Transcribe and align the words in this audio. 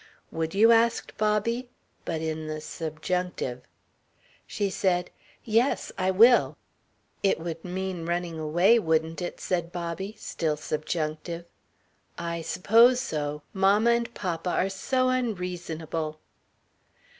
"Would 0.31 0.55
you?" 0.55 0.71
asked 0.71 1.15
Bobby 1.19 1.69
but 2.05 2.21
in 2.23 2.47
the 2.47 2.59
subjunctive. 2.59 3.61
She 4.47 4.67
said: 4.71 5.11
"Yes. 5.45 5.91
I 5.95 6.09
will." 6.09 6.57
"It 7.21 7.39
would 7.39 7.63
mean 7.63 8.07
running 8.07 8.39
away, 8.39 8.79
wouldn't 8.79 9.21
it?" 9.21 9.39
said 9.39 9.71
Bobby, 9.71 10.15
still 10.17 10.57
subjunctive. 10.57 11.45
"I 12.17 12.41
suppose 12.41 12.99
so. 12.99 13.43
Mamma 13.53 13.91
and 13.91 14.13
papa 14.15 14.49
are 14.49 14.69
so 14.69 15.09
unreasonable." 15.09 16.19